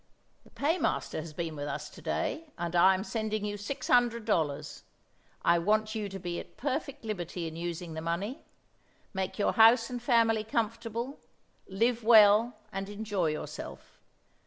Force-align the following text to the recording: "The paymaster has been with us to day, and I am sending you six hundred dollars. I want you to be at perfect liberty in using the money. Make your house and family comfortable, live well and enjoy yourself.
"The 0.43 0.49
paymaster 0.49 1.21
has 1.21 1.31
been 1.31 1.55
with 1.55 1.67
us 1.67 1.87
to 1.91 2.01
day, 2.01 2.47
and 2.57 2.75
I 2.75 2.95
am 2.95 3.03
sending 3.03 3.45
you 3.45 3.55
six 3.55 3.87
hundred 3.87 4.25
dollars. 4.25 4.81
I 5.45 5.59
want 5.59 5.93
you 5.93 6.09
to 6.09 6.17
be 6.17 6.39
at 6.39 6.57
perfect 6.57 7.05
liberty 7.05 7.47
in 7.47 7.55
using 7.55 7.93
the 7.93 8.01
money. 8.01 8.43
Make 9.13 9.37
your 9.37 9.53
house 9.53 9.91
and 9.91 10.01
family 10.01 10.43
comfortable, 10.43 11.19
live 11.67 12.03
well 12.03 12.55
and 12.71 12.89
enjoy 12.89 13.27
yourself. 13.27 13.99